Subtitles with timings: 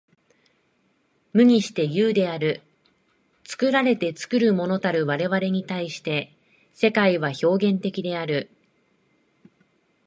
[1.31, 2.63] 無にして有である。
[3.45, 6.31] 作られて作るものたる我々に対して、
[6.73, 8.49] 世界は表現的である。